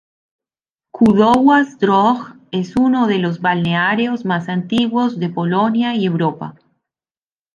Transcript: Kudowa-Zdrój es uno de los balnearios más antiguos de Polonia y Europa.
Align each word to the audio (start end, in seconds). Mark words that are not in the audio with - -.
Kudowa-Zdrój 0.93 2.31
es 2.51 2.75
uno 2.75 3.05
de 3.07 3.19
los 3.19 3.37
balnearios 3.39 4.25
más 4.25 4.49
antiguos 4.49 5.19
de 5.19 5.29
Polonia 5.29 5.93
y 5.93 6.07
Europa. 6.07 6.55